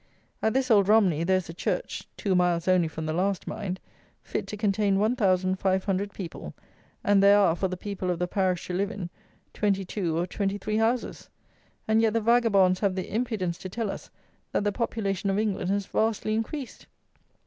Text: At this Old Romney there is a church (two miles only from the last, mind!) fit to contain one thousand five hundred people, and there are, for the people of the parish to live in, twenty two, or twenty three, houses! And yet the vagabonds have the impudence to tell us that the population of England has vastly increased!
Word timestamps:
At 0.41 0.55
this 0.55 0.71
Old 0.71 0.87
Romney 0.87 1.23
there 1.23 1.37
is 1.37 1.47
a 1.47 1.53
church 1.53 2.07
(two 2.17 2.33
miles 2.33 2.67
only 2.67 2.87
from 2.87 3.05
the 3.05 3.13
last, 3.13 3.45
mind!) 3.45 3.79
fit 4.23 4.47
to 4.47 4.57
contain 4.57 4.97
one 4.97 5.15
thousand 5.15 5.57
five 5.59 5.83
hundred 5.83 6.11
people, 6.11 6.55
and 7.03 7.21
there 7.21 7.37
are, 7.37 7.55
for 7.55 7.67
the 7.67 7.77
people 7.77 8.09
of 8.09 8.17
the 8.17 8.27
parish 8.27 8.65
to 8.65 8.73
live 8.73 8.89
in, 8.89 9.11
twenty 9.53 9.85
two, 9.85 10.17
or 10.17 10.25
twenty 10.25 10.57
three, 10.57 10.77
houses! 10.77 11.29
And 11.87 12.01
yet 12.01 12.13
the 12.13 12.19
vagabonds 12.21 12.79
have 12.79 12.95
the 12.95 13.13
impudence 13.13 13.59
to 13.59 13.69
tell 13.69 13.91
us 13.91 14.09
that 14.53 14.63
the 14.63 14.71
population 14.71 15.29
of 15.29 15.37
England 15.37 15.69
has 15.69 15.85
vastly 15.85 16.33
increased! 16.33 16.87